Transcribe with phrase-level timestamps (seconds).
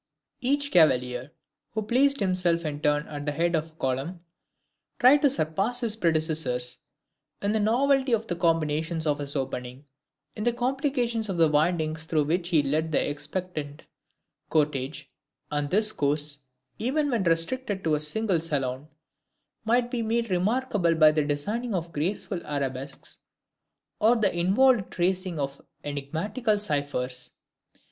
[0.39, 1.29] Each cavalier
[1.73, 4.21] who placed himself in turn at the head of the column,
[4.97, 6.79] tried to surpass his predecessors
[7.39, 9.85] in the novelty of the combinations of his opening,
[10.35, 13.83] in the complications of the windings through which he led the expectant
[14.49, 15.05] cortege;
[15.51, 16.39] and this course,
[16.79, 18.87] even when restricted to a single saloon,
[19.65, 23.19] might be made remarkable by the designing of graceful arabesques,
[23.99, 27.33] or the involved tracing of enigmatical ciphers.